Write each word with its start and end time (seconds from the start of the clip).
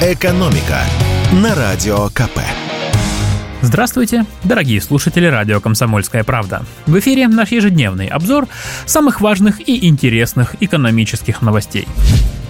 «Экономика» 0.00 0.78
на 1.42 1.56
Радио 1.56 2.06
КП. 2.10 2.38
Здравствуйте, 3.62 4.26
дорогие 4.44 4.80
слушатели 4.80 5.26
радио 5.26 5.60
«Комсомольская 5.60 6.22
правда». 6.22 6.64
В 6.86 6.96
эфире 7.00 7.26
наш 7.26 7.50
ежедневный 7.50 8.06
обзор 8.06 8.46
самых 8.86 9.20
важных 9.20 9.68
и 9.68 9.88
интересных 9.88 10.54
экономических 10.60 11.42
новостей. 11.42 11.88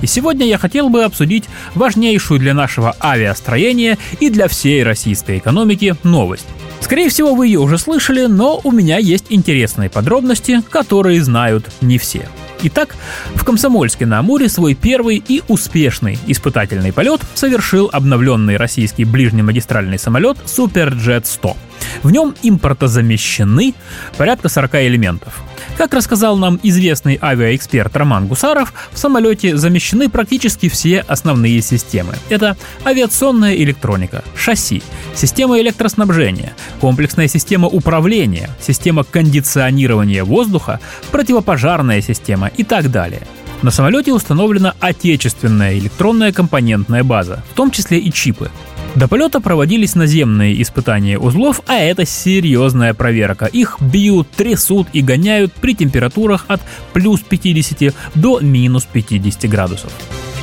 И 0.03 0.07
сегодня 0.07 0.45
я 0.45 0.59
хотел 0.59 0.91
бы 0.91 1.05
обсудить 1.05 1.45
важнейшую 1.75 2.39
для 2.39 2.53
нашего 2.53 2.95
авиастроения 3.01 3.97
и 4.21 4.29
для 4.29 4.47
всей 4.47 4.83
российской 4.83 5.39
экономики 5.39 5.97
новость. 6.03 6.47
Скорее 6.81 7.09
всего, 7.09 7.35
вы 7.35 7.47
ее 7.47 7.61
уже 7.61 7.79
слышали, 7.79 8.27
но 8.27 8.61
у 8.63 8.71
меня 8.73 8.99
есть 8.99 9.25
интересные 9.31 9.89
подробности, 9.89 10.61
которые 10.69 11.23
знают 11.25 11.71
не 11.81 11.97
все. 11.97 12.29
Итак, 12.63 12.97
в 13.35 13.45
Комсомольске 13.45 14.05
на 14.05 14.19
Амуре 14.19 14.49
свой 14.49 14.75
первый 14.75 15.23
и 15.27 15.43
успешный 15.47 16.19
испытательный 16.27 16.93
полет 16.93 17.21
совершил 17.35 17.89
обновленный 17.93 18.57
российский 18.57 19.05
ближнемагистральный 19.05 19.99
самолет 19.99 20.39
Суперджет 20.45 21.27
100. 21.27 21.57
В 22.03 22.11
нем 22.11 22.35
импортозамещены 22.43 23.75
порядка 24.17 24.49
40 24.49 24.75
элементов. 24.75 25.41
Как 25.79 25.95
рассказал 25.95 26.37
нам 26.37 26.59
известный 26.65 27.21
авиаэксперт 27.23 27.97
Роман 27.97 28.27
Гусаров, 28.27 28.75
в 28.91 28.99
самолете 28.99 29.57
замещены 29.57 30.09
практически 30.09 30.69
все 30.69 31.05
основные 31.07 31.63
системы. 31.63 32.15
Это 32.31 32.57
авиационная 32.85 33.55
электроника, 33.55 34.25
шасси, 34.35 34.83
система 35.15 35.61
электроснабжения, 35.61 36.53
комплексная 36.81 37.29
система 37.29 37.69
управления, 37.69 38.51
система 38.61 39.05
кондиционирования 39.05 40.25
воздуха, 40.25 40.81
противопожарная 41.13 42.01
система 42.01 42.49
и 42.49 42.65
так 42.65 42.91
далее. 42.91 43.23
На 43.63 43.71
самолете 43.71 44.13
установлена 44.13 44.75
отечественная 44.81 45.79
электронная 45.79 46.33
компонентная 46.33 47.05
база, 47.05 47.45
в 47.53 47.55
том 47.55 47.71
числе 47.71 48.01
и 48.01 48.13
чипы. 48.13 48.51
До 48.99 49.07
полета 49.07 49.39
проводились 49.39 49.95
наземные 49.95 50.61
испытания 50.61 51.21
узлов, 51.21 51.61
а 51.69 51.77
это 51.77 52.05
серьезная 52.05 52.95
проверка. 52.95 53.47
Их 53.47 53.77
бьют, 53.81 54.29
трясут 54.33 54.89
и 54.93 55.03
гоняют 55.03 55.53
при 55.53 55.77
температурах 55.77 56.47
от 56.49 56.61
плюс 56.93 57.21
50 57.21 57.95
до 58.17 58.41
минус 58.41 58.89
50 58.93 59.49
градусов. 59.49 59.93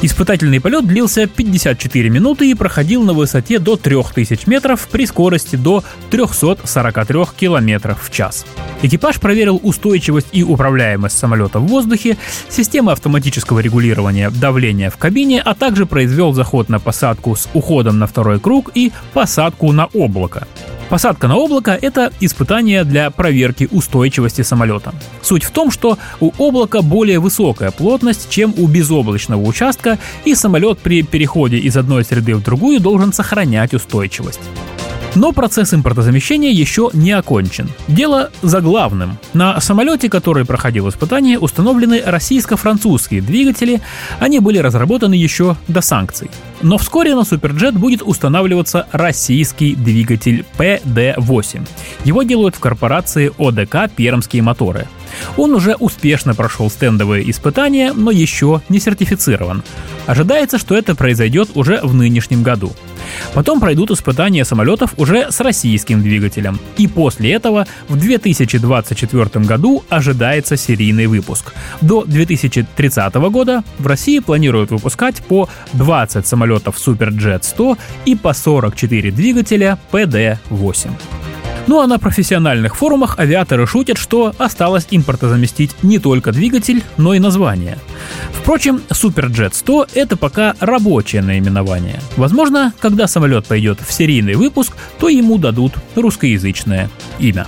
Испытательный 0.01 0.59
полет 0.59 0.85
длился 0.85 1.25
54 1.25 2.09
минуты 2.09 2.49
и 2.49 2.53
проходил 2.53 3.03
на 3.03 3.13
высоте 3.13 3.59
до 3.59 3.75
3000 3.75 4.47
метров 4.47 4.87
при 4.91 5.05
скорости 5.05 5.55
до 5.55 5.83
343 6.11 7.23
км 7.37 7.95
в 7.99 8.11
час. 8.11 8.45
Экипаж 8.81 9.19
проверил 9.19 9.59
устойчивость 9.63 10.27
и 10.31 10.43
управляемость 10.43 11.17
самолета 11.17 11.59
в 11.59 11.67
воздухе, 11.67 12.17
системы 12.49 12.91
автоматического 12.91 13.59
регулирования 13.59 14.29
давления 14.29 14.89
в 14.89 14.97
кабине, 14.97 15.41
а 15.41 15.55
также 15.55 15.85
произвел 15.85 16.33
заход 16.33 16.69
на 16.69 16.79
посадку 16.79 17.35
с 17.35 17.49
уходом 17.53 17.97
на 17.97 18.05
второй 18.05 18.39
круг 18.39 18.71
и 18.75 18.91
посадку 19.13 19.71
на 19.71 19.85
облако. 19.87 20.45
Посадка 20.89 21.27
на 21.27 21.35
облако– 21.35 21.77
это 21.81 22.11
испытание 22.19 22.83
для 22.83 23.09
проверки 23.09 23.67
устойчивости 23.71 24.43
самолета. 24.43 24.93
Суть 25.21 25.43
в 25.43 25.51
том, 25.51 25.71
что 25.71 25.97
у 26.19 26.31
облака 26.37 26.81
более 26.81 27.19
высокая 27.19 27.71
плотность, 27.71 28.29
чем 28.29 28.53
у 28.57 28.67
безоблачного 28.67 29.41
участка, 29.41 29.97
и 30.25 30.35
самолет 30.35 30.77
при 30.79 31.01
переходе 31.01 31.57
из 31.57 31.75
одной 31.75 32.03
среды 32.03 32.35
в 32.35 32.43
другую 32.43 32.79
должен 32.79 33.13
сохранять 33.13 33.73
устойчивость. 33.73 34.41
Но 35.15 35.31
процесс 35.31 35.73
импортозамещения 35.73 36.51
еще 36.51 36.89
не 36.93 37.13
окончен. 37.13 37.69
Дело 37.87 38.31
за 38.41 38.59
главным. 38.59 39.17
На 39.33 39.59
самолете, 39.61 40.09
который 40.09 40.45
проходил 40.45 40.89
испытание, 40.89 41.39
установлены 41.39 42.03
российско-французские 42.05 43.21
двигатели. 43.21 43.81
Они 44.19 44.39
были 44.39 44.57
разработаны 44.57 45.13
еще 45.13 45.55
до 45.69 45.79
санкций. 45.79 46.29
Но 46.61 46.77
вскоре 46.77 47.15
на 47.15 47.23
Суперджет 47.23 47.75
будет 47.75 48.01
устанавливаться 48.01 48.87
российский 48.91 49.75
двигатель 49.75 50.45
PD-8. 50.57 51.67
Его 52.03 52.23
делают 52.23 52.55
в 52.55 52.59
корпорации 52.59 53.31
ОДК 53.37 53.93
«Пермские 53.95 54.41
моторы». 54.41 54.87
Он 55.37 55.53
уже 55.53 55.75
успешно 55.75 56.33
прошел 56.33 56.69
стендовые 56.69 57.29
испытания, 57.29 57.93
но 57.93 58.11
еще 58.11 58.61
не 58.69 58.79
сертифицирован. 58.79 59.63
Ожидается, 60.05 60.57
что 60.57 60.75
это 60.75 60.95
произойдет 60.95 61.51
уже 61.55 61.79
в 61.81 61.93
нынешнем 61.93 62.43
году. 62.43 62.73
Потом 63.33 63.59
пройдут 63.59 63.91
испытания 63.91 64.45
самолетов 64.45 64.93
уже 64.97 65.31
с 65.31 65.39
российским 65.39 66.01
двигателем. 66.01 66.59
И 66.77 66.87
после 66.87 67.33
этого 67.33 67.67
в 67.89 67.97
2024 67.97 69.45
году 69.45 69.83
ожидается 69.89 70.57
серийный 70.57 71.07
выпуск. 71.07 71.53
До 71.81 72.03
2030 72.05 73.15
года 73.15 73.63
в 73.79 73.87
России 73.87 74.19
планируют 74.19 74.71
выпускать 74.71 75.21
по 75.23 75.49
20 75.73 76.25
самолетов 76.27 76.75
Superjet 76.77 77.43
100 77.43 77.77
и 78.05 78.15
по 78.15 78.33
44 78.33 79.11
двигателя 79.11 79.77
PD-8. 79.91 81.24
Ну 81.67 81.79
а 81.79 81.87
на 81.87 81.97
профессиональных 81.97 82.75
форумах 82.75 83.17
авиаторы 83.17 83.65
шутят, 83.65 83.97
что 83.97 84.33
осталось 84.37 84.87
импортозаместить 84.91 85.71
не 85.81 85.97
только 85.97 86.31
двигатель, 86.31 86.83
но 86.97 87.13
и 87.13 87.19
название. 87.19 87.77
Впрочем, 88.31 88.81
Superjet 88.89 89.53
100 89.53 89.87
это 89.95 90.15
пока 90.15 90.55
рабочее 90.59 91.23
наименование. 91.23 91.99
Возможно, 92.17 92.73
когда 92.79 93.07
самолет 93.07 93.47
пойдет 93.47 93.79
в 93.85 93.91
серийный 93.91 94.35
выпуск, 94.35 94.77
то 94.99 95.09
ему 95.09 95.37
дадут 95.37 95.73
русскоязычное 95.95 96.89
имя. 97.17 97.47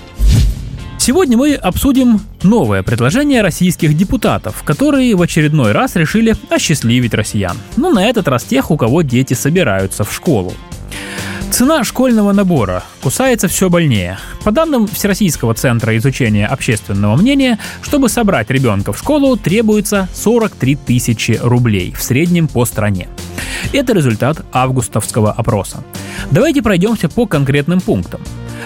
Сегодня 0.98 1.38
мы 1.38 1.54
обсудим 1.54 2.20
новое 2.44 2.84
предложение 2.84 3.42
российских 3.42 3.96
депутатов, 3.96 4.64
которые 4.64 5.16
в 5.16 5.22
очередной 5.22 5.72
раз 5.72 5.96
решили 5.96 6.36
осчастливить 6.50 7.14
россиян. 7.14 7.56
Но 7.78 7.92
на 7.92 8.04
этот 8.04 8.28
раз 8.28 8.44
тех, 8.44 8.72
у 8.72 8.78
кого 8.78 9.04
дети 9.04 9.34
собираются 9.34 10.04
в 10.04 10.14
школу. 10.14 10.54
Цена 11.50 11.84
школьного 11.84 12.34
набора 12.34 12.84
кусается 13.02 13.48
все 13.48 13.70
больнее. 13.70 14.20
По 14.44 14.52
данным 14.52 14.86
Всероссийского 14.86 15.54
центра 15.54 15.96
изучения 15.98 16.46
общественного 16.46 17.16
мнения, 17.16 17.58
чтобы 17.82 18.10
собрать 18.10 18.52
ребенка 18.52 18.94
в 18.94 19.00
школу, 19.00 19.38
требуется 19.38 20.08
43 20.14 20.76
тысячи 20.76 21.40
рублей 21.42 21.94
в 21.98 22.04
среднем 22.04 22.48
по 22.48 22.66
стране. 22.66 23.08
Это 23.74 23.94
результат 23.94 24.46
августовского 24.52 25.32
опроса. 25.32 25.84
Давайте 26.32 26.62
пройдемся 26.62 27.10
по 27.10 27.26
конкретным 27.26 27.82
пунктам. 27.82 28.22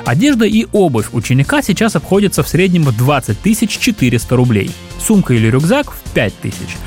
Одежда 0.05 0.45
и 0.45 0.65
обувь 0.71 1.09
ученика 1.13 1.61
сейчас 1.61 1.95
обходятся 1.95 2.43
в 2.43 2.47
среднем 2.47 2.83
в 2.83 2.97
20 2.97 3.69
400 3.69 4.35
рублей. 4.35 4.71
Сумка 4.99 5.33
или 5.33 5.47
рюкзак 5.47 5.91
в 5.91 6.11
5 6.13 6.33
тысяч. 6.41 6.77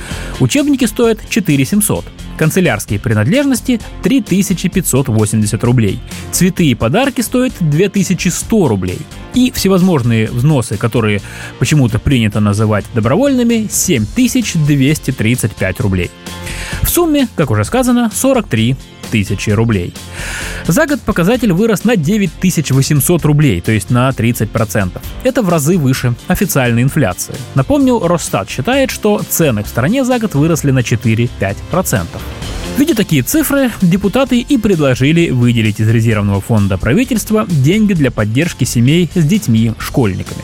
Учебники 0.40 0.84
стоят 0.84 1.20
4 1.28 1.64
700. 1.64 2.04
Канцелярские 2.36 2.98
принадлежности 2.98 3.80
3580 4.02 5.64
рублей. 5.64 6.00
Цветы 6.32 6.66
и 6.66 6.74
подарки 6.74 7.20
стоят 7.20 7.52
2100 7.60 8.68
рублей. 8.68 8.98
И 9.34 9.50
всевозможные 9.50 10.28
взносы, 10.28 10.76
которые 10.76 11.20
почему-то 11.58 11.98
принято 11.98 12.40
называть 12.40 12.84
добровольными, 12.94 13.68
7235 13.70 15.80
рублей. 15.80 16.10
В 16.82 16.88
сумме, 16.88 17.28
как 17.36 17.50
уже 17.50 17.64
сказано, 17.64 18.10
43 18.14 18.76
тысячи 19.10 19.50
рублей. 19.50 19.94
За 20.66 20.86
год 20.86 21.00
показатель 21.00 21.52
вырос 21.52 21.84
на 21.84 21.96
9800 21.96 23.24
рублей, 23.24 23.60
то 23.60 23.72
есть 23.72 23.90
на 23.90 24.08
30%. 24.08 25.00
Это 25.22 25.42
в 25.42 25.48
разы 25.48 25.78
выше 25.78 26.14
официальной 26.28 26.82
инфляции. 26.82 27.34
Напомню, 27.54 27.98
Росстат 27.98 28.48
считает, 28.48 28.90
что 28.90 29.20
цены 29.28 29.62
в 29.62 29.68
стране 29.68 30.04
за 30.04 30.18
год 30.18 30.34
выросли 30.34 30.70
на 30.70 30.80
4-5%. 30.80 32.06
Видя 32.76 32.96
такие 32.96 33.22
цифры, 33.22 33.70
депутаты 33.82 34.40
и 34.40 34.58
предложили 34.58 35.30
выделить 35.30 35.78
из 35.78 35.88
резервного 35.88 36.40
фонда 36.40 36.76
правительства 36.76 37.46
деньги 37.48 37.92
для 37.92 38.10
поддержки 38.10 38.64
семей 38.64 39.08
с 39.14 39.24
детьми-школьниками. 39.24 40.42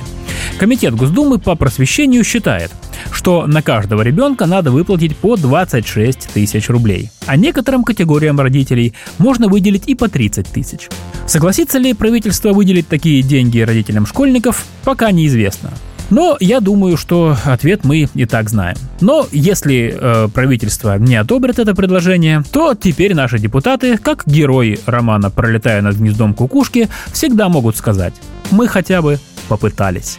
Комитет 0.56 0.94
Госдумы 0.94 1.38
по 1.38 1.56
просвещению 1.56 2.22
считает, 2.22 2.70
что 3.12 3.46
на 3.46 3.62
каждого 3.62 4.02
ребенка 4.02 4.46
надо 4.46 4.70
выплатить 4.70 5.16
по 5.16 5.36
26 5.36 6.28
тысяч 6.32 6.68
рублей, 6.68 7.10
а 7.26 7.36
некоторым 7.36 7.84
категориям 7.84 8.38
родителей 8.40 8.94
можно 9.18 9.48
выделить 9.48 9.88
и 9.88 9.94
по 9.94 10.08
30 10.08 10.46
тысяч. 10.46 10.88
Согласится 11.26 11.78
ли 11.78 11.94
правительство 11.94 12.52
выделить 12.52 12.88
такие 12.88 13.22
деньги 13.22 13.60
родителям 13.60 14.06
школьников, 14.06 14.64
пока 14.84 15.10
неизвестно. 15.10 15.70
Но 16.10 16.36
я 16.40 16.60
думаю, 16.60 16.96
что 16.96 17.36
ответ 17.44 17.84
мы 17.84 18.08
и 18.12 18.26
так 18.26 18.50
знаем. 18.50 18.76
Но 19.00 19.26
если 19.30 19.94
э, 19.96 20.28
правительство 20.34 20.98
не 20.98 21.14
одобрит 21.14 21.60
это 21.60 21.74
предложение, 21.74 22.42
то 22.52 22.74
теперь 22.74 23.14
наши 23.14 23.38
депутаты, 23.38 23.96
как 23.96 24.24
герои 24.26 24.80
романа 24.86 25.30
«Пролетая 25.30 25.82
над 25.82 25.96
гнездом 25.96 26.34
кукушки», 26.34 26.88
всегда 27.12 27.48
могут 27.48 27.76
сказать 27.76 28.14
«Мы 28.50 28.66
хотя 28.66 29.02
бы 29.02 29.20
попытались». 29.48 30.18